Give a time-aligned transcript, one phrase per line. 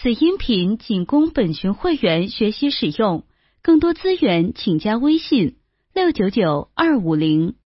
[0.00, 3.24] 此音频仅供本群会员学习使用，
[3.62, 5.56] 更多资源请加微信
[5.92, 7.56] 六九九二五零。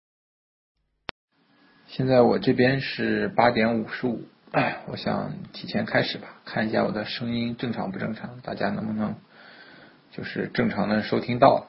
[1.89, 9.15] 现在我这边是八点五十五，哎，我想提前开始吧，看一下我的声音正常不正常，大家能不能
[10.11, 11.67] 就是正常的收听到。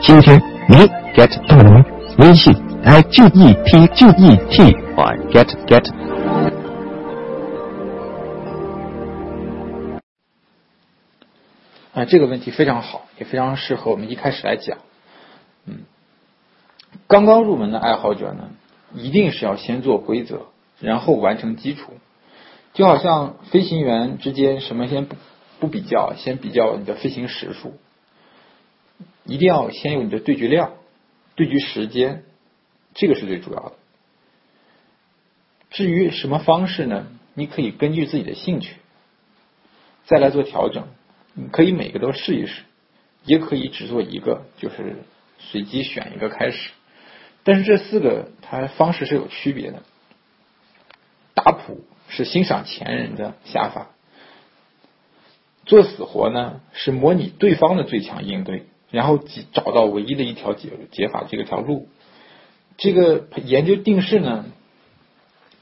[0.00, 0.40] 今天
[0.70, 0.76] 你
[1.14, 1.84] get 到了吗？
[2.18, 2.54] 微信
[2.84, 4.62] i g e t g e t
[4.94, 5.90] 或 get get。
[11.94, 14.78] 啊，这个问题非常好，也非常适合我们一开始来讲。
[15.66, 15.84] 嗯，
[17.06, 18.50] 刚刚入门的爱好者呢，
[18.94, 20.48] 一定是要先做规则，
[20.80, 21.92] 然后完成基础。
[22.74, 25.16] 就好像飞行员之间，什么先不
[25.60, 27.74] 不比较，先比较你的飞行时数。
[29.24, 30.72] 一定要先有你的对局量、
[31.34, 32.24] 对局时间，
[32.94, 33.72] 这个是最主要的。
[35.70, 37.06] 至于什么方式呢？
[37.34, 38.74] 你可以根据自己的兴趣
[40.04, 40.88] 再来做调整。
[41.32, 42.62] 你可以每个都试一试，
[43.24, 44.96] 也可以只做一个，就是
[45.38, 46.72] 随机选一个开始。
[47.42, 49.82] 但是这四个它方式是有区别的。
[51.32, 53.88] 打谱是欣赏前人的下法，
[55.64, 58.66] 做死活呢是模拟对方的最强应对。
[58.92, 59.18] 然后
[59.52, 61.88] 找到唯一的一条解解法这个条路，
[62.76, 64.44] 这个研究定式呢，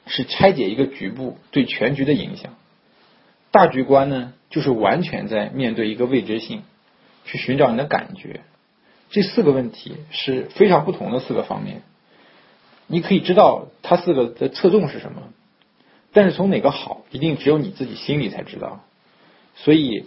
[0.06, 2.56] 是拆解一个局部对全局的影响。
[3.52, 6.64] 大局观呢，就是完全在面对一个未知性，
[7.24, 8.40] 去寻找你的感觉。
[9.10, 11.82] 这四个问题是非常不同的四个方面，
[12.88, 15.32] 你可以知道它四个的侧重是什么，
[16.12, 18.84] 但是从哪个好，一定只有你自己心里才知道。
[19.54, 20.06] 所以。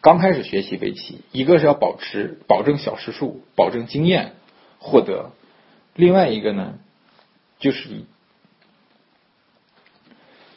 [0.00, 4.34] 刚开始学习围棋，一个是要保持保证小时数，保证经验
[4.78, 5.30] 获得；
[5.94, 6.74] 另外一个呢，
[7.58, 7.88] 就是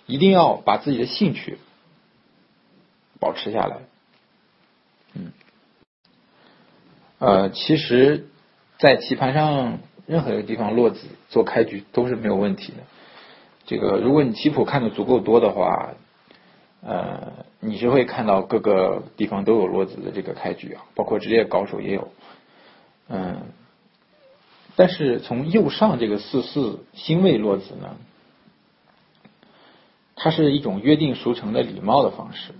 [0.05, 1.57] 一定要把自己的兴趣
[3.19, 3.77] 保持下来。
[5.13, 5.31] 嗯，
[7.19, 8.27] 呃，其实，
[8.79, 12.79] 在棋盘上任何一个地方落子做开局都是没有问题的。
[13.65, 15.95] 这个，如果你棋谱看的足够多的话。
[16.81, 22.11] 呃，你是会看到各个地方都有落子的这个开局啊，包括职业高手也有。
[23.09, 23.41] 嗯，
[24.75, 27.97] 但是从右上这个四四星位落子呢，
[30.15, 32.53] 它是一种约定俗成的礼貌的方式，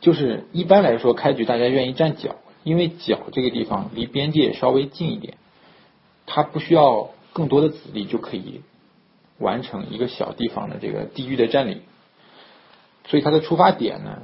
[0.00, 5.36] 就是一般来说开局大家愿意站角，因为角这个地方离边界稍微近一点，
[6.26, 8.62] 它不需要更多的子力就可以
[9.38, 11.82] 完成一个小地方的这个地域的占领。
[13.08, 14.22] 所以它的出发点呢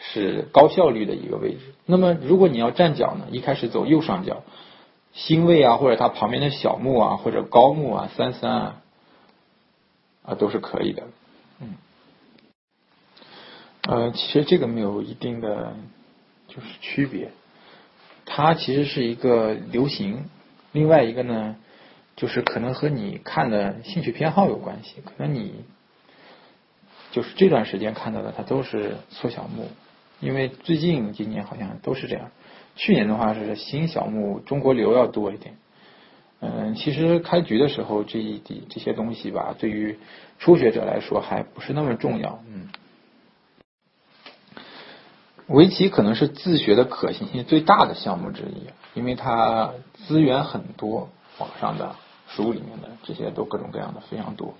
[0.00, 1.74] 是高效率的一个位置。
[1.84, 4.44] 那么如果你要站脚呢，一开始走右上角，
[5.12, 8.82] 星位啊，或者它旁边的小木啊，或者高木啊，三三啊，
[10.22, 11.02] 啊都是可以的。
[11.60, 11.74] 嗯，
[13.88, 15.74] 呃，其实这个没有一定的
[16.46, 17.32] 就是区别，
[18.24, 20.30] 它其实是一个流行。
[20.70, 21.56] 另外一个呢，
[22.14, 25.64] 就是可能和你看的兴趣偏好有关系，可能你。
[27.10, 29.68] 就是这段时间看到的，它都是缩小目，
[30.20, 32.30] 因为最近今年好像都是这样。
[32.76, 35.56] 去年的话是新小目，中国流要多一点。
[36.40, 39.98] 嗯，其实开局的时候这一滴这些东西吧，对于
[40.38, 42.38] 初学者来说还不是那么重要。
[42.48, 42.68] 嗯，
[45.48, 49.72] 围棋可能是自学的可行性最大的项目之一，因为它
[50.06, 51.08] 资源很多，
[51.38, 51.96] 网上的
[52.28, 54.54] 书里面的这些都各种各样的非常多。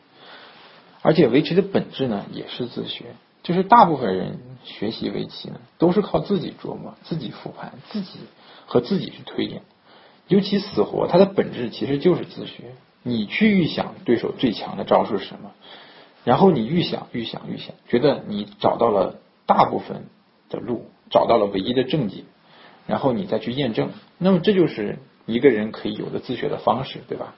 [1.09, 3.07] 而且围棋的本质呢，也是自学，
[3.43, 8.19] 就是大部分人学习围棋呢，都是靠自己琢磨、自己复盘、自己
[8.67, 9.63] 和自己去推演。
[10.27, 12.75] 尤其死活，它的本质其实就是自学。
[13.03, 15.53] 你去预想对手最强的招数是什么，
[16.25, 19.15] 然后你预想、预想、预想，觉得你找到了
[19.47, 20.09] 大部分
[20.51, 22.25] 的路，找到了唯一的正解，
[22.87, 23.93] 然后你再去验证。
[24.19, 27.35] 那么这就是一个人可以有的自学的方式，对吧？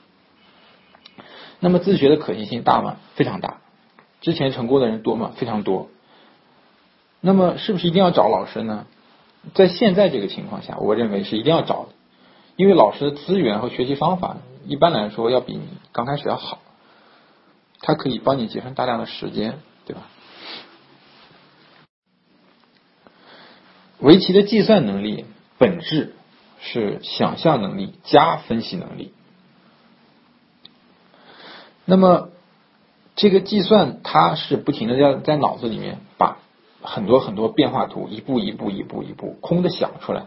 [1.60, 2.96] 那么自学的可行性大吗？
[3.14, 3.58] 非常大。
[4.20, 5.32] 之前成功的人多吗？
[5.36, 5.88] 非常多。
[7.20, 8.86] 那么是不是一定要找老师呢？
[9.54, 11.88] 在现在这个情况下，我认为是一定要找的，
[12.56, 15.62] 因为老师的资源和学习方法一般来说要比你
[15.92, 16.58] 刚开始要好，
[17.80, 20.02] 它可以帮你节省大量的时间，对吧？
[23.98, 25.26] 围棋的计算能力
[25.58, 26.14] 本质
[26.58, 29.12] 是想象能力加分析能力。
[31.90, 32.28] 那么，
[33.16, 36.36] 这个计算它是不停的在在脑子里面把
[36.82, 40.26] 很多很多变化图一步一步一步一步空的想出来，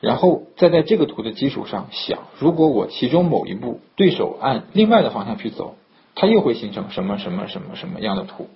[0.00, 5.74] 然后再在这个图的基础上想，如果我其中某一步对手按另外的方向去走，
[6.14, 8.48] 它又会形成什么什么什么什么样的图？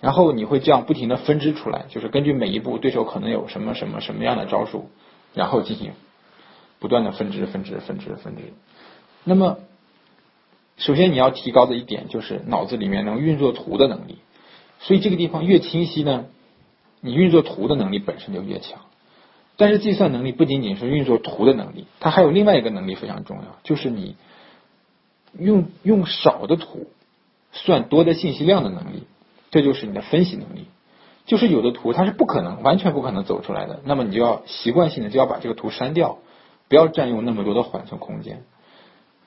[0.00, 4.88] 然后你会这样不停的分支出来，就是根据每一步对手可能有什么什么什么样的招数，
[5.34, 5.92] 然后进行
[6.78, 8.54] 不断的分支、分支、分支、分支。
[9.24, 9.58] 那么，
[10.78, 14.18] 首先你要提高的一点就是脑子里面能运作图的能力。
[14.80, 16.26] 所以这个地方越清晰呢，
[17.00, 18.80] 你运作图的能力本身就越强。
[19.56, 24.14] 但是计算能力不仅仅是运作图的能力，它还有另外一个能力非常重要，就是你
[25.36, 26.86] 用用少的图
[27.52, 29.02] 算多的信息量的能力。
[29.50, 30.66] 这就是你的分析能力，
[31.24, 36.18] 就是有的图它是不可能完全不可能走出来的，那么你就要习惯性的就要把这个图删掉，
[36.68, 38.44] 不要占用那么多的缓存空间。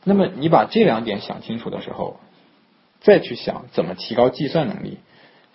[0.04, 2.20] 那么你把这两点想清楚的时候，
[3.02, 5.00] 再去想怎么提高计算能力，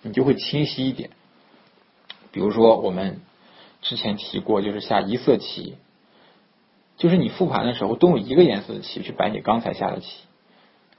[0.01, 1.09] 你就会清晰一点。
[2.31, 3.21] 比如说我们
[3.81, 5.77] 之前提过，就是下一色棋，
[6.97, 10.07] 就是你复盘的时候都用一个颜色的棋去摆你刚才下的棋，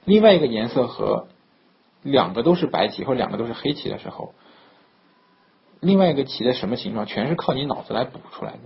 [0.04, 1.28] 另外一个颜色和。
[2.04, 4.32] 两个都是白棋或两个都是黑棋的时候，
[5.80, 8.58] 另外一个棋的什么形状，全是靠你脑子来补出来的。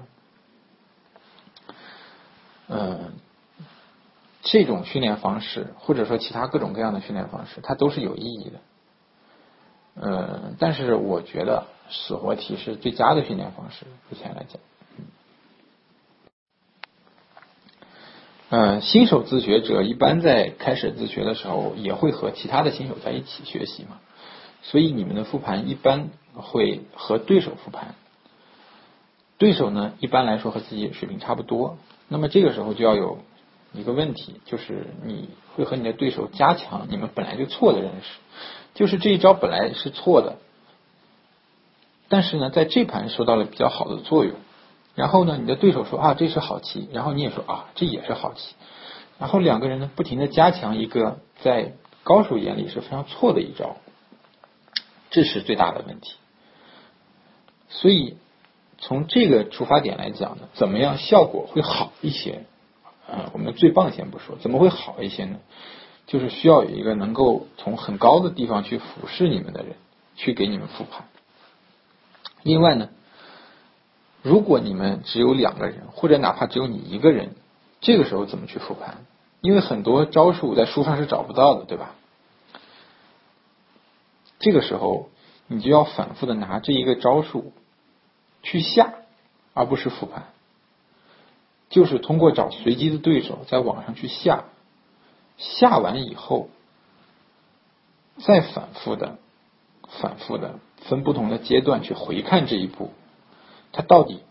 [2.69, 3.15] 嗯，
[4.43, 8.61] 这种训练方式，或者说其他各种各样的训练方式，它都是有意义的。
[9.95, 14.61] 嗯，但是我觉得死活题是最佳的训练方式，目前来讲。
[18.51, 24.01] 嗯，新手自学者一般在开始自学的时候，也会和其他的新手在一起学习嘛。
[24.63, 27.95] 所以你们的复盘一般会和对手复盘，
[29.39, 31.79] 对手呢一般来说和自己水平差不多。
[32.09, 33.19] 那么这个时候就要有
[33.73, 38.19] 一个问题，就是你会和你的对手加强你们本来就错的认识，
[38.75, 40.37] 就是这一招本来是错的，
[42.09, 44.35] 但是呢在这盘收到了比较好的作用。
[44.95, 48.55] 然后呢，你的对手说啊这是好棋，然后你也说啊这也是好棋，
[49.19, 51.73] 然后两个人呢不停的加强一个在
[52.03, 53.77] 高手眼里是非常错的一招，
[55.11, 56.17] 这是最大的问题。
[57.71, 58.19] 所以
[58.77, 62.45] 从这个出发点来讲呢，怎么样效果会好一些？
[63.13, 65.39] 啊，我们最棒先不说，怎么会好一些呢？
[66.07, 69.77] 就是需要有一个能够从很高的地方去俯视你们的人，
[70.17, 71.07] 去给你们复盘。
[72.43, 72.89] 另外呢。
[74.25, 77.35] 如果你们只有两个人，或者哪怕只有你一个人，
[77.81, 79.05] 这个时候怎么去复盘？
[79.41, 81.97] 因为很多招数在书上是找不到的，对吧？
[84.39, 85.09] 这个时候
[85.49, 87.53] 你就要反复的拿这一个招数
[88.45, 88.95] 去下，
[89.55, 90.27] 而不是复盘，
[91.73, 94.45] 就是通过找随机的对手在网上去下，
[95.39, 96.51] 下完以后
[98.19, 99.17] 再反复的、
[99.89, 102.93] 反复的分不同的阶段去回看这一步。
[103.73, 104.23] 它到底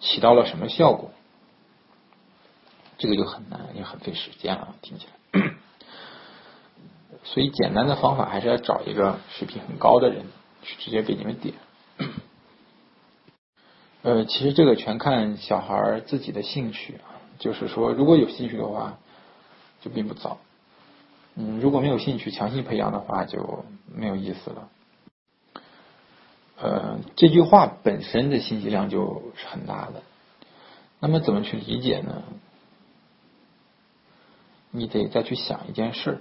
[0.00, 1.12] 起到了什么效果？
[2.98, 5.52] 这个就很难，也很费时间了，听起来。
[7.22, 10.26] 所以简单的方法还是要找一个水平很高的人
[10.62, 11.54] 去直接给你们点。
[14.02, 18.98] 呃，其实这个全看小孩自己的兴趣啊，就是说如果有兴趣的话，
[19.80, 20.38] 就并不早。
[21.34, 23.64] 嗯，如果没有兴趣，强行培养的话就
[23.94, 24.68] 没有意思了。
[26.60, 30.02] 呃，这句话本身的信息量就是很大的。
[31.00, 32.22] 那么怎么去理解呢？
[34.70, 36.20] 你得再去想一件事，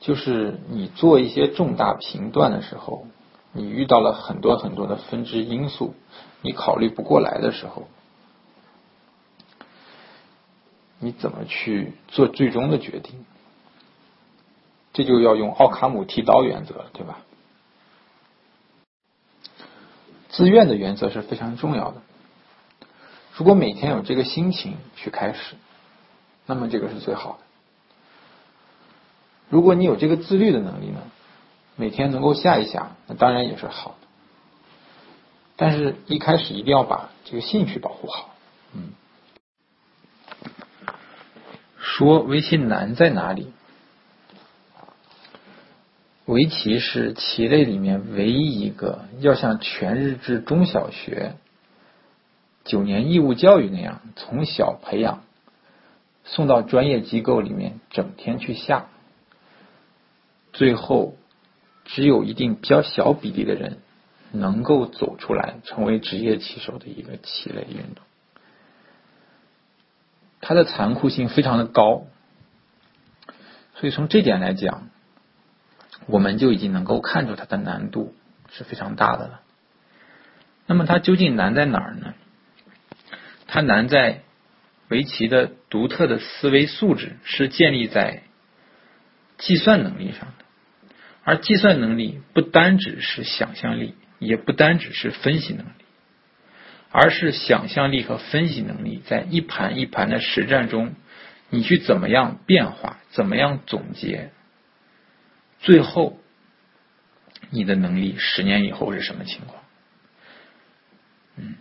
[0.00, 3.06] 就是你做一些重大评断的时候，
[3.56, 5.94] 你遇到了很多很多的分支因素，
[6.42, 7.88] 你考虑不过来的时候，
[10.98, 13.24] 你怎么去做最终的决定？
[14.92, 17.18] 这就要用奥卡姆剃刀原则，对吧？
[20.28, 22.02] 自愿的原则是非常重要的。
[23.34, 25.56] 如果每天有这个心情去开始，
[26.44, 27.38] 那么这个是最好的。
[29.48, 31.00] 如果你有这个自律的能力呢，
[31.76, 34.06] 每天能够下一下，那当然也是好的。
[35.56, 38.34] 但是一开始一定要把这个兴趣保护好。
[38.74, 38.90] 嗯，
[41.78, 43.52] 说围棋难在哪里？
[46.24, 51.36] 围棋是棋类里面唯一一个要像全日制中小学
[52.64, 55.22] 九年义务教育那样从小培养，
[56.24, 58.86] 送到专业机构里面整天去下，
[60.52, 61.14] 最后
[61.86, 63.78] 只有一定比较小比例的人
[64.30, 68.04] 能够走出来成为职业棋手的一个棋类运动，
[70.40, 72.04] 它的残酷性非常的高，
[73.76, 74.90] 所以从这点来讲。
[76.08, 78.14] 我们就已经能够看出它的难度
[78.52, 79.40] 是非常大的了。
[80.66, 82.14] 那么它究竟难在哪儿呢？
[83.48, 84.22] 它难在
[84.86, 88.22] 围棋的独特的思维素质是建立在
[89.38, 90.44] 计算能力上的，
[91.26, 95.70] 而计算能力不单只是想象力，也不单只是分析能力，
[96.92, 100.94] 而是想象力和分析能力在一盘一盘的实战中，
[101.50, 104.30] 你去怎么样变化，怎么样总结，
[105.58, 106.16] 最后
[107.50, 109.64] 你的能力十年以后是什么情况？
[111.38, 111.56] 嗯，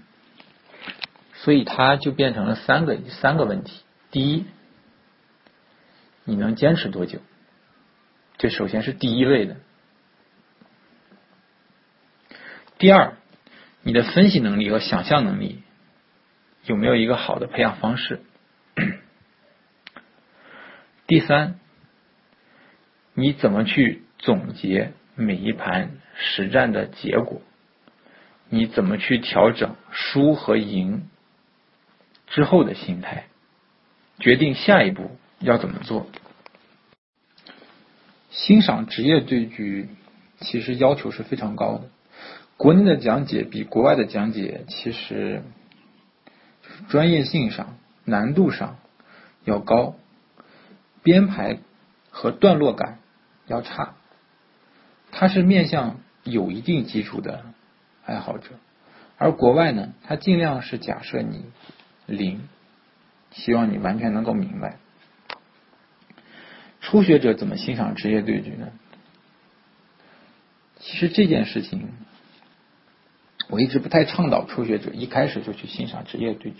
[1.34, 3.82] 所以它就变成了三个三个问题：
[4.12, 4.46] 第一，
[6.24, 7.20] 你能坚持多久？
[8.38, 9.58] 这首先是第一位的。
[12.78, 13.14] 第二，
[13.82, 15.64] 你的分析能力和想象能力
[16.66, 18.22] 有没有一个好的培养方式？
[21.08, 21.60] 第三，
[23.14, 27.42] 你怎么去总结每一盘实战的结果？
[28.50, 31.10] 你怎么去调整输和赢
[32.28, 33.26] 之后的心态，
[34.20, 36.08] 决定下一步要怎么做？
[38.36, 39.88] 欣赏职业对局
[40.42, 41.90] 其实要求是非常高的，
[42.58, 45.42] 国内的讲解比国外的讲解其实
[46.90, 48.76] 专业性上、难度上
[49.46, 49.96] 要高，
[51.02, 51.60] 编排
[52.10, 53.00] 和段落感
[53.48, 53.96] 要差，
[55.12, 57.46] 它是面向有一定基础的。
[58.08, 58.50] 爱好者，
[59.18, 61.46] 而国外呢，他尽量是假设你
[62.06, 62.48] 零，
[63.32, 64.78] 希望你完全能够明白。
[66.86, 68.68] 初学者怎么欣赏职业对局呢？
[70.80, 71.90] 其实这件事情，
[73.50, 76.58] 我一直不太倡导初学者一开始就去欣赏职业对局，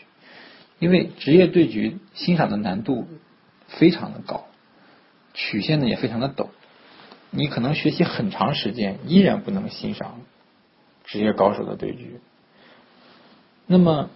[0.80, 3.08] 因为职业对局欣赏的难度
[3.68, 4.48] 非常的高，
[5.36, 6.48] 曲线呢也非常的陡，
[7.30, 10.22] 你可能学习很长时间依然不能欣赏。
[11.04, 12.20] 职业高手的对局，
[13.68, 14.10] 那么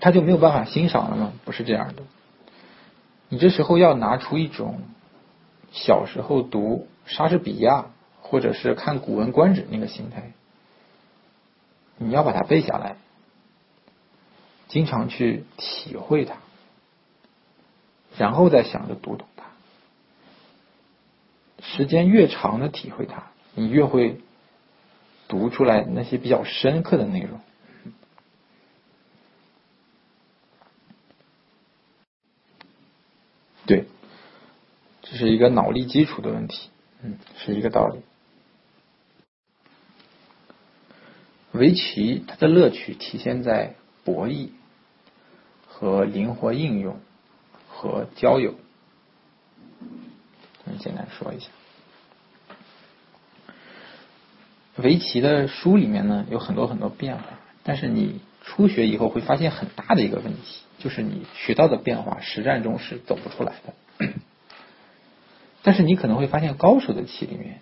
[0.00, 1.32] 他就没有办法欣赏了吗？
[1.44, 2.04] 不是这样的。
[3.28, 4.80] 你这时候要拿出一种
[5.72, 7.86] 小时候读莎士比亚
[8.20, 10.32] 或者是看《古文观止》那个心态，
[11.96, 12.96] 你要把它背下来，
[14.68, 16.36] 经常去体会它，
[18.16, 19.44] 然后再想着读懂它。
[21.60, 24.20] 时间越长的体会它，你越会。
[25.30, 27.38] 读出来那些比较深刻的内容，
[33.66, 33.84] 对，
[35.10, 36.68] 这是一个脑力基础的问题，
[37.02, 38.00] 嗯，是一个道理。
[41.52, 43.74] 围棋它的乐趣体现在
[44.04, 44.50] 博弈
[45.66, 47.00] 和灵活应用
[47.68, 48.54] 和交友，
[50.64, 51.48] 我们简单说一下。
[54.76, 57.24] 围棋的书里面呢有很多很多变化，
[57.62, 63.72] 但是你初学以后会发现很大的一个问题，就是你学到的变化实战中是走不出来的。
[65.62, 67.60] 但是你可能会发现高手的棋里面，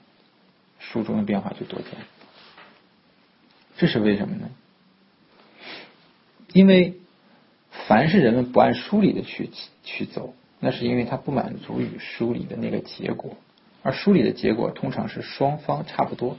[0.79, 1.91] 书中的变化就多见。
[3.77, 4.51] 这是为什么呢？
[6.53, 7.01] 因为
[7.71, 9.51] 凡是人们不按书里的去
[9.85, 13.37] 去走，那是因为他不满足于书里的那个结果，
[13.83, 16.39] 而书里的结果通常是双方差不多。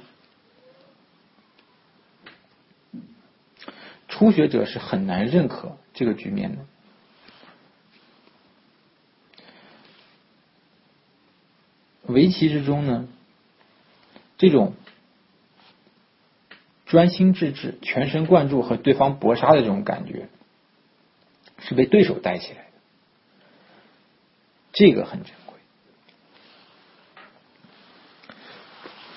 [4.07, 6.65] 初学者是很难认可这个局面的。
[12.07, 13.07] 围棋之中呢，
[14.37, 14.73] 这种
[16.85, 20.29] 专心致志、全神贯注和对方搏杀的这种感觉，
[21.59, 22.71] 是被对手带起来的，
[24.71, 25.59] 这个很珍贵。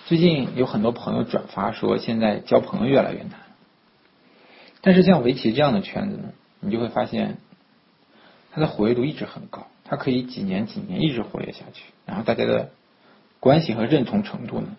[0.06, 3.38] 最近有很多朋友转发说，现在交朋友越来越难。
[4.80, 7.36] 但是像围棋这样的圈子呢，你就会发现，
[8.50, 12.72] 它的活跃度一直很高，它可以几年几年一直活跃下去，然后大家的
[13.40, 14.76] 关系和认同程度呢，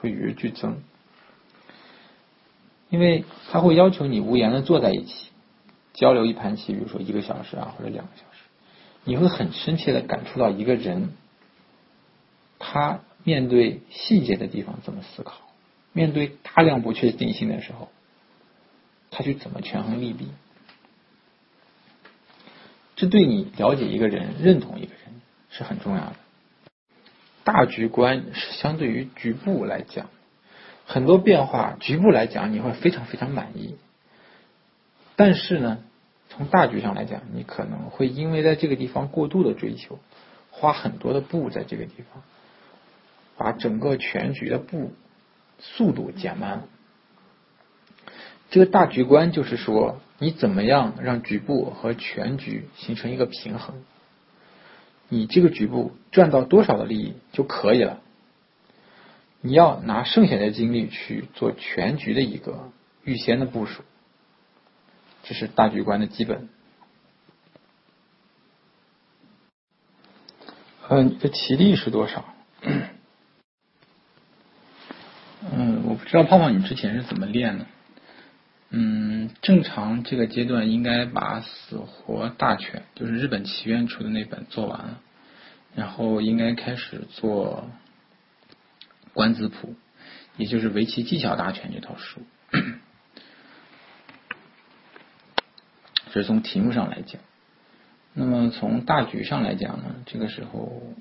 [0.00, 0.82] 会与日俱增，
[2.90, 5.30] 因为他会要求你无言的坐在一起，
[5.94, 8.42] 交流一盘棋，比如说一个小时啊或者两个小时，
[9.04, 11.12] 你会很深切的感触到一个人，
[12.58, 15.34] 他面对细节的地方怎么思考，
[15.92, 17.88] 面对大量不确定性的时候。
[19.12, 20.28] 他去怎么权衡利弊？
[22.94, 26.14] 这对你了解一个人、认同一个人是很重要的。
[27.44, 30.08] 大局观是相对于局部来讲，
[30.86, 33.76] 很多变化局部来讲你会非常非常满意，
[35.16, 35.78] 但是呢，
[36.28, 39.98] 从大局上来讲，你可能会因为在这个地方过度的追求，
[40.50, 42.22] 花很多的步在这个地方，
[43.36, 44.92] 把整个全局的步
[45.58, 46.64] 速度减慢。
[48.50, 53.76] 这个大局观就是说，你怎么样让局部和全局形成一个平衡？
[55.10, 58.00] 你这个局部赚到多少的利益就可以了。
[59.42, 62.70] 你要拿剩下的精力去做全局的一个
[63.04, 63.82] 预先的部署，
[65.24, 66.48] 这是大局观的基本。
[70.88, 72.24] 呃，你的体力是多少？
[75.52, 77.66] 嗯，我不知道胖胖你之前是怎么练的。
[78.72, 85.00] 嗯，正常这个阶段应该把死活大全，就是日本棋院出的那本做完了，
[85.74, 87.68] 然后应该开始做
[89.12, 89.74] 官子谱，
[90.36, 92.22] 也就是围棋技巧大全这套书。
[96.12, 97.20] 这是从题目上来讲。
[98.14, 100.94] 那么从大局上来讲呢，这个时候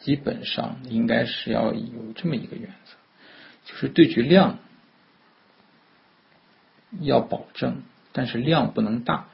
[0.00, 2.92] 基本上应该是要有这么一个原则，
[3.64, 4.58] 就是对局量。
[7.00, 7.82] 要保证，
[8.12, 9.26] 但是量不能大，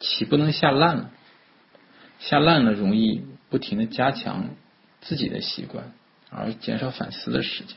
[0.00, 1.10] 棋不能下烂了，
[2.18, 4.50] 下烂了容易不停的加强
[5.00, 5.92] 自己的习惯，
[6.30, 7.76] 而减少反思的时间。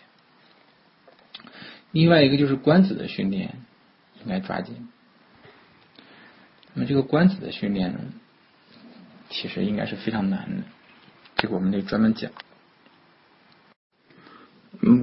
[1.91, 3.57] 另外一个就是官子的训练
[4.21, 4.89] 应该抓紧。
[6.74, 8.00] 那么这个官子的训练呢，
[9.29, 10.63] 其实应该是非常难的，
[11.36, 12.31] 这个我们得专门讲。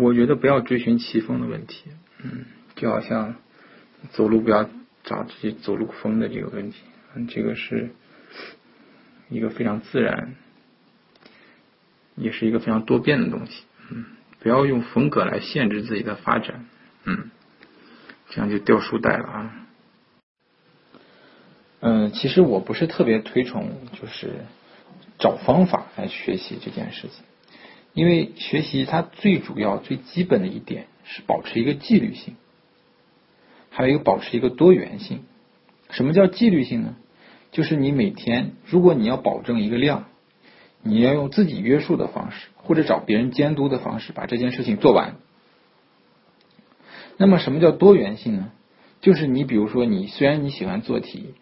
[0.00, 1.90] 我觉得不要追寻棋风的问题，
[2.22, 3.36] 嗯，就好像。
[4.12, 4.68] 走路不要
[5.04, 6.78] 找自己走路风的这个问题，
[7.14, 7.90] 嗯，这个是
[9.28, 10.34] 一个非常自然，
[12.14, 14.04] 也是一个非常多变的东西，嗯，
[14.40, 16.66] 不要用风格来限制自己的发展，
[17.04, 17.30] 嗯，
[18.30, 19.66] 这样就掉书袋了啊。
[21.80, 23.70] 嗯，其实我不是特别推崇
[24.00, 24.30] 就是
[25.18, 27.24] 找方法来学习这件事情，
[27.92, 32.34] 因为学习它最主要最基本的一点是保持一个纪律性。
[33.76, 35.20] 还有一个保持一个多元性，
[35.90, 36.96] 什么叫纪律性呢？
[37.52, 40.06] 就是你每天，如果你要保证一个量，
[40.82, 45.16] 你要用自己约束的方式，或者找别人监督的方式把这件事情做完。
[47.18, 48.50] 那么什么叫多元性呢？
[49.02, 51.34] 就是你比如说，你虽然你喜欢做题，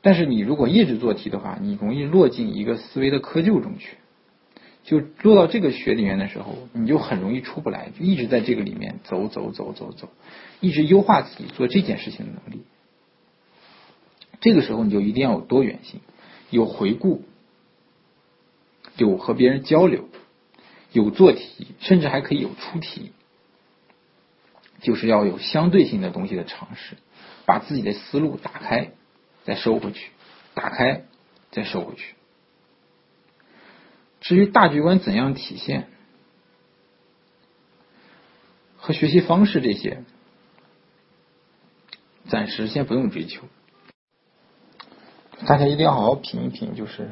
[0.00, 3.98] 但是你如果一直做题的话，你容易落进一个思维的窠臼中去。
[4.84, 10.08] 就落到这个学里面的时候，你就很容易出不来，就一直在这个里面走走走走走，
[10.60, 12.64] 一直优化自己做这件事情的能力。
[14.40, 16.00] 这个时候你就一定要有多元性，
[16.50, 17.22] 有回顾，
[18.96, 20.08] 有和别人交流，
[20.90, 23.12] 有做题，甚至还可以有出题，
[24.80, 26.96] 就是要有相对性的东西的尝试，
[27.46, 28.90] 把自己的思路打开，
[29.44, 30.10] 再收回去，
[30.54, 31.04] 打开，
[31.52, 32.14] 再收回去。
[34.22, 35.88] 至于大局观怎样体现，
[38.76, 40.04] 和学习方式这些，
[42.28, 43.42] 暂时先不用追求。
[45.44, 47.10] 大家一定要好好品一品，就是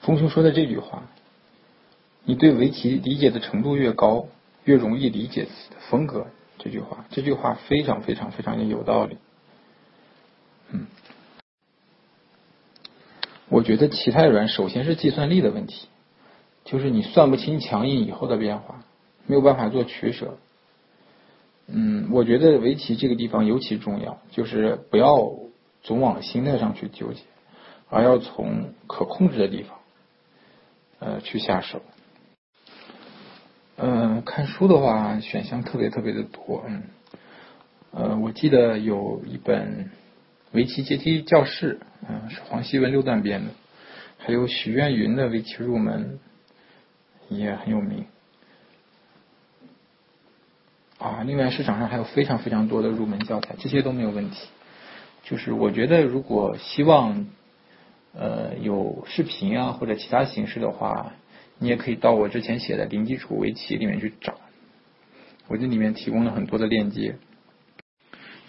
[0.00, 1.02] 风兄说的这句话：
[2.24, 4.28] 你对围棋理解的程度越高，
[4.64, 6.26] 越容易理解自己的风格。
[6.56, 9.18] 这句话，这句话非常非常非常的有道理。
[10.70, 10.86] 嗯，
[13.50, 15.88] 我觉得棋太软，首先是计算力的问题。
[16.64, 18.84] 就是你算不清强硬以后的变化，
[19.26, 20.38] 没有办法做取舍。
[21.66, 25.32] 嗯，我觉得围棋这个地方尤其重要，就是不要
[25.82, 27.22] 总往心态上去纠结，
[27.88, 29.78] 而要从可控制的地方，
[30.98, 31.80] 呃，去下手。
[33.76, 36.82] 嗯，看书的话选项特别特别的多，嗯，
[37.92, 39.84] 呃，我记得有一本
[40.52, 43.50] 《围棋阶梯教室》，嗯，是黄希文六段编的，
[44.18, 46.04] 还有许愿云的《围棋入门》。
[47.28, 48.06] 也很有名
[50.98, 51.22] 啊！
[51.26, 54.48] 另外，市场上还有非常非常多的入门教材，这些都没有问题。
[55.24, 57.26] 就是我觉得，如果希望
[58.14, 61.12] 呃有视频啊或者其他形式的话，
[61.58, 64.34] 你也可以到我之前写的零基础围棋里面去找，
[65.48, 67.16] 我这里面提供了很多的链接。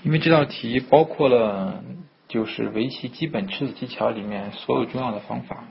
[0.04, 1.84] 因为这道题包括了
[2.28, 5.66] 就是围棋基本吃子技巧里面所有重要的方法，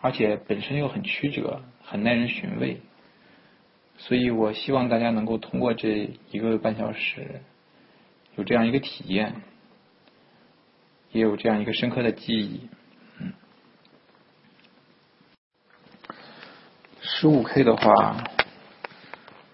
[0.00, 1.62] 而且本身又很曲折。
[1.92, 2.80] 很耐人寻味，
[3.98, 7.42] 所以我希望大家能够通过这一个半小时，
[8.34, 9.34] 有这样一个体验，
[11.10, 12.70] 也有这样一个深刻的记忆。
[13.20, 13.34] 嗯，
[17.02, 18.24] 十五 K 的话，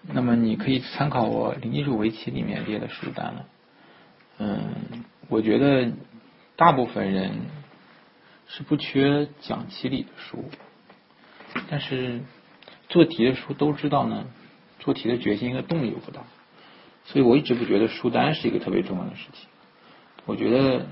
[0.03, 3.45] 那么你可以参考我零基础围棋里面列的书单了。
[4.37, 5.91] 嗯，我觉得
[6.55, 7.33] 大部分人
[8.47, 10.49] 是不缺讲棋理的书。
[11.69, 12.21] 但是
[12.87, 14.25] 做题的书都知道呢，
[14.79, 16.21] 做题的决心和动力又不大。
[17.05, 19.47] 所以我一直不觉得书单是一个特别重要的事情。
[20.25, 20.85] 我觉得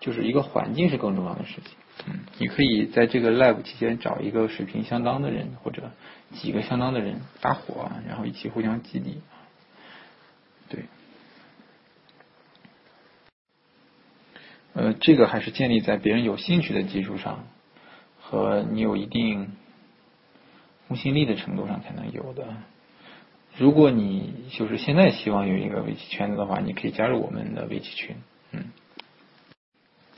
[0.00, 1.76] 就是一个环境是更重要的事情。
[2.06, 5.92] 嗯，你可以在这个 live 期间找一个水平相当的人，或者
[6.32, 9.20] 几个相当的人搭伙，然后一起互相激励。
[10.70, 10.84] 对，
[14.72, 17.44] 呃，这个还是建立在别人有兴趣的基础上，
[18.30, 19.50] 和你有一定
[20.86, 22.46] 公信力的程度上才能有的。
[23.56, 28.14] 如果你就是现在希望有一个围棋圈子的话，你可以加入我们的围棋群。
[28.52, 28.70] 嗯。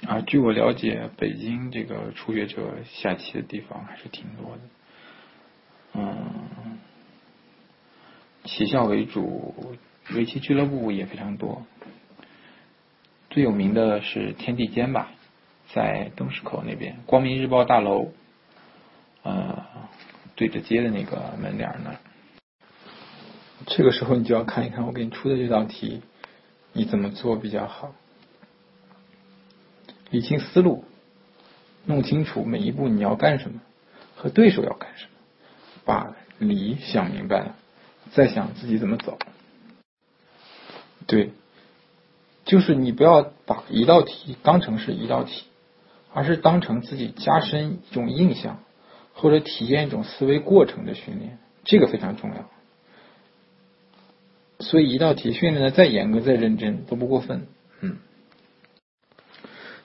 [0.07, 4.61] 啊，据我了解，北京这个初学者下棋的地方还是挺多的。
[5.95, 6.79] 嗯，
[8.45, 9.75] 棋校为主，
[10.15, 11.65] 围棋俱乐部也非常多。
[13.31, 15.11] 最有名的是天地间吧，
[15.75, 18.13] 在东市口那边，光明日报大楼，
[19.23, 19.65] 呃，
[20.35, 21.97] 对着街的那个门脸那儿。
[23.67, 26.03] 这个时候你就要看一看我给你出的这道题，
[26.73, 27.95] 你怎么做比较好。
[30.11, 30.85] 理清思路，
[31.87, 33.61] 弄清楚每一步你要干什么，
[34.17, 35.11] 和对手要干什么，
[35.87, 37.57] 把理想明白了，
[38.13, 39.19] 再想自己怎么走。
[41.07, 41.31] 对，
[42.45, 45.45] 就是你不要把一道题当成是一道题，
[46.13, 48.61] 而是当成自己加深一种印象，
[49.15, 52.51] 或者体验一种思维过程的训练，这个非常重要。
[54.61, 57.47] 所以一道题训练的再严格、再认真都不过分。
[57.81, 57.97] 嗯。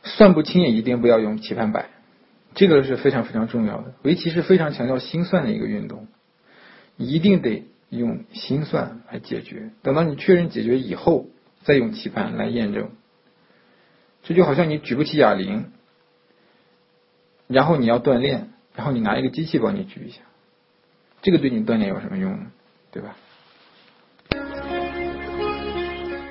[0.03, 1.89] 算不清也一定不要用棋盘摆，
[2.53, 3.93] 这个是非常非常重要的。
[4.03, 6.07] 围棋是非常强调心算的一个运动，
[6.95, 9.71] 一定得用心算来解决。
[9.81, 11.25] 等到你确认解决以后，
[11.63, 12.91] 再用棋盘来验证。
[14.23, 15.71] 这就好像你举不起哑铃，
[17.47, 20.19] 然后你要锻炼，然后你拿一个机器帮你举一下，
[21.21, 22.51] 这个对你锻炼有什么用呢？
[22.91, 23.15] 对吧？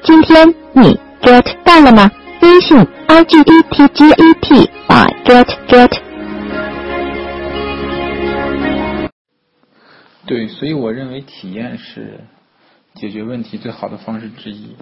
[0.03, 2.11] 今天你 get 到了吗？
[2.43, 6.01] 微信 i g e t g e t by get get。
[10.27, 12.21] 对，所以我认为体验是
[12.95, 14.77] 解决问题最好的方式之一。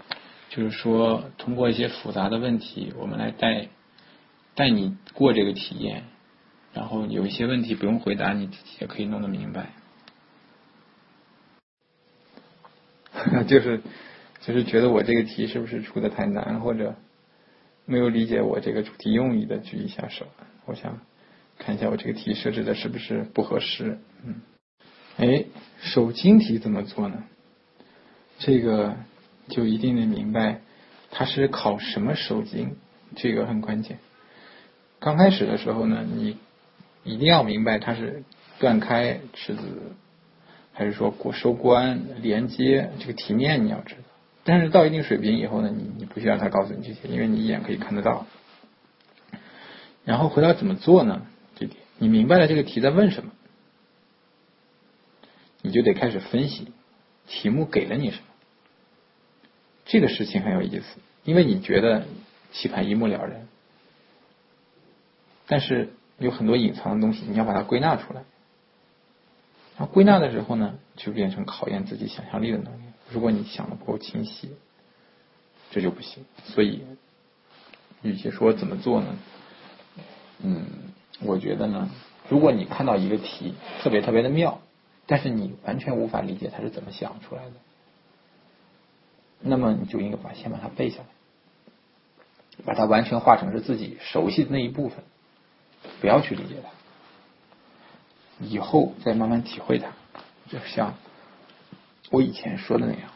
[0.50, 3.68] 就是说，通过一些复杂的问题，我们来带
[4.54, 6.04] 带你过这个体验，
[6.74, 9.70] 然后有一些问题不用回答，你自己也可以弄得明白。
[13.48, 13.80] 就是
[14.40, 16.94] 就是觉得我这个题是不是出的太难，或者？
[17.86, 20.26] 没有理解我这个主题用意的举一下手，
[20.64, 21.02] 我想
[21.58, 23.98] 看一下我这个题设置的是不是不合适。
[24.24, 24.40] 嗯，
[25.18, 25.44] 哎，
[25.82, 27.24] 手筋题怎么做呢？
[28.38, 28.96] 这个
[29.48, 30.62] 就一定得明白
[31.10, 32.74] 它是考什么手筋，
[33.16, 33.98] 这个很关键。
[34.98, 36.38] 刚开始的时候呢，你
[37.04, 38.24] 一定要明白它是
[38.58, 39.92] 断开尺子，
[40.72, 44.00] 还是说过收官连接，这个题面你要知道。
[44.42, 48.26] 但是到一定水平以后呢，你你不需要他告诉你这些，因为你一眼可以看得到。
[50.04, 51.26] 然后回到怎么做呢？
[51.56, 53.30] 这点你明白了这个题在问什么，
[55.62, 56.72] 你就得开始分析
[57.26, 58.24] 题目给了你什么。
[59.86, 60.84] 这个事情很有意思，
[61.24, 62.06] 因为你觉得
[62.52, 63.46] 棋盘一目了然，
[65.46, 68.22] 但是有很多隐藏的东西，你要把它归纳出来。
[69.76, 72.82] 然后归纳的时候呢，就变成考验自己想象力的能力。
[73.10, 74.50] 如果你想的不够清晰，
[75.70, 76.24] 这就不行。
[76.44, 76.82] 所以，
[78.02, 79.16] 与其说怎么做呢？
[80.42, 80.66] 嗯，
[81.22, 81.90] 我觉得呢，
[82.28, 84.60] 如果你看到一个题特别特别的妙，
[85.06, 87.52] 但是你完全无法理解它是怎么想出来的，
[89.40, 91.06] 那么你就应该把先把它背下来，
[92.64, 95.04] 把它完全化成是自己熟悉的那一部分，
[96.00, 99.88] 不要去理解它，以后再慢慢体会它，
[100.50, 100.94] 就像。
[102.10, 103.10] 我以前说的那样，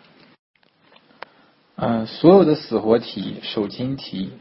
[1.76, 4.33] 嗯，所有的死活题、手筋题，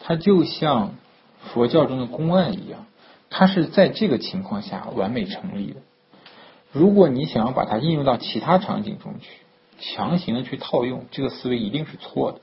[0.00, 0.96] 它就像
[1.40, 2.86] 佛教中的公案一样，
[3.30, 5.80] 它是在这个情况下完美成立的。
[6.72, 9.30] 如果你想要把它应用到其他场景中去，
[9.78, 12.40] 强行的去套用，这个思维一定是错的。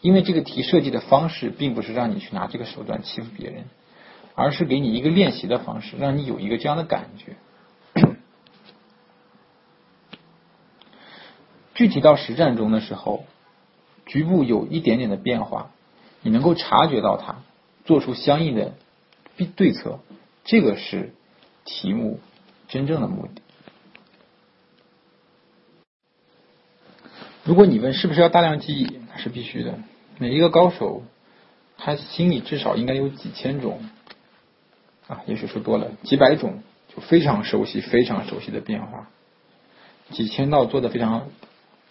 [0.00, 3.64] 因为这个题设计的方式，并不是让你去拿这个手段欺负别人，
[4.34, 7.36] 而是给你一个练习的方式，让你有一个这样的感觉。
[11.74, 13.24] 具体到实战中的时候，
[14.06, 15.70] 局部有一点点的变化，
[16.22, 17.36] 你能够察觉到它，
[17.84, 18.74] 做出相应的
[19.36, 20.00] 对对策，
[20.44, 21.14] 这个是
[21.64, 22.20] 题目
[22.68, 23.42] 真正的目的。
[27.44, 29.78] 如果你问是不是要大量记忆，那是必须的。
[30.18, 31.02] 每一个高手，
[31.76, 33.82] 他心里至少应该有几千种，
[35.26, 36.62] 也许说多了，几百种，
[36.94, 39.08] 就非常熟悉、非常熟悉的变化，
[40.10, 41.28] 几千道做的非常。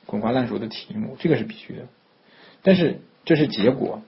[0.05, 1.87] 滚瓜烂熟的题目，这个是必须的。
[2.61, 4.01] 但是这是结果，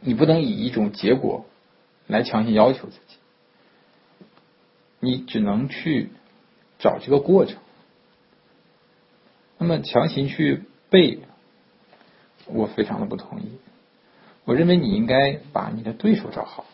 [0.00, 1.44] 你不能以一种结果
[2.06, 3.16] 来强行要求自己，
[4.98, 6.08] 你只能去
[6.78, 7.58] 找这个过程。
[9.58, 11.18] 那么强行去背，
[12.46, 13.58] 我非常的不同意。
[14.44, 16.64] 我认为你应该把你的对手找好，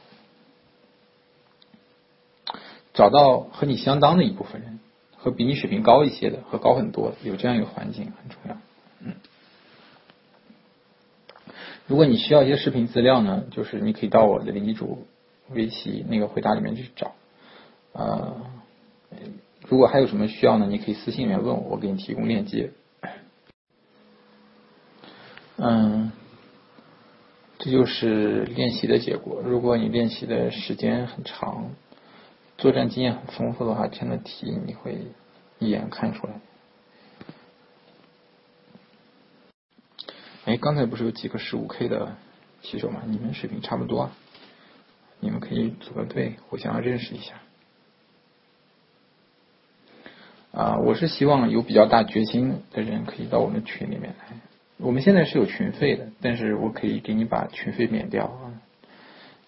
[2.98, 4.80] 找到和你相当的一部分人，
[5.16, 8.56] 和比你水平高一些的，和高很多，有这样一个环境很重要。
[8.98, 9.14] 嗯，
[11.86, 15.06] 如果你需要一些视频资料呢，就是你可以到我的领主
[15.50, 17.12] 围棋那个回答里面去找。
[17.92, 18.36] 呃，
[19.68, 22.72] 如果还有什么需要呢，你可以私信里面问我，我给你提供链接。
[25.58, 26.10] 嗯。
[27.60, 29.42] 这就是练习的结果。
[29.44, 31.70] 如果你练习的时间很长，
[32.58, 34.98] 作战经验很丰富的话，这样的题你会
[35.60, 36.32] 一眼看出来。
[40.44, 42.16] 哎，刚才不是有几个十五 K 的
[42.62, 43.02] 棋手吗？
[43.06, 44.10] 你们水平差不多，
[45.20, 47.34] 你们可以组个队，互相认识一下。
[50.50, 54.36] 啊，我是希望有比较大决心的人可以到我们群里面来。
[54.78, 58.60] 我们现在是有群费的，但是我可以给你把群费免掉啊。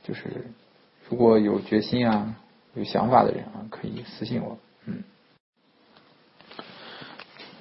[0.04, 0.46] 就是
[1.08, 2.36] 如果有决心啊、
[2.74, 4.58] 有想法的人啊，可以私信我。
[4.86, 5.02] 嗯，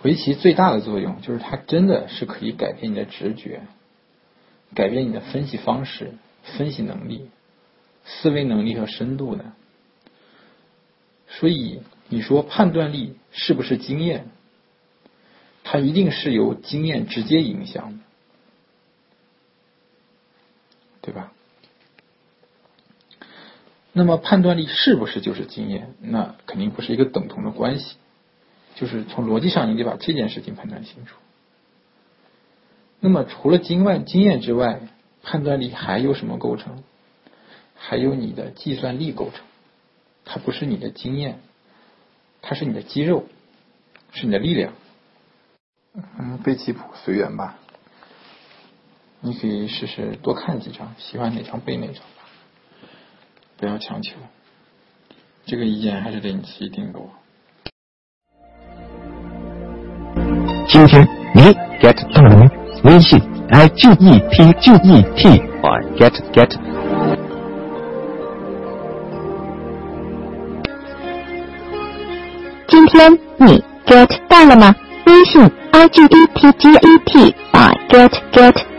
[0.04, 3.62] 围棋最大的作用就是它真的是可以改变你的直觉，
[4.74, 6.14] 改变你的分析方式、
[6.58, 7.30] 分析能力、
[8.06, 9.52] 思维能力和深度的。
[11.28, 14.28] 所以你说判断力是不是经验？
[15.64, 18.00] 它一定是由经验直接影响的，
[21.02, 21.32] 对吧？
[24.00, 25.94] 那么判断力是不是就是经验？
[26.00, 27.98] 那肯定不是一个等同的关系。
[28.76, 31.18] 就是从逻辑上，你得把这件事情判断清楚。
[33.02, 34.80] 那么除了经外经验之外，
[35.22, 36.82] 判断力还有什么构成？
[37.76, 39.42] 还有你的计算力构成。
[40.24, 41.42] 它不是你的经验，
[42.42, 43.26] 它是你的肌肉，
[44.14, 44.72] 是你的力量。
[46.18, 47.58] 嗯，背棋谱随缘吧，
[49.20, 52.02] 你可以试试多看几张，喜欢哪张背哪张，
[53.60, 54.14] 不要强求，
[55.46, 57.10] 这个意见还是得你自己定夺。
[60.66, 61.42] 今天你
[61.82, 62.50] get 到了吗？
[62.86, 63.20] 微信
[63.50, 66.58] i g e t g e t y get get。
[72.70, 74.74] 今天你 get 到了吗？
[75.06, 75.42] 微信
[75.72, 78.79] i g e t g e t y get get。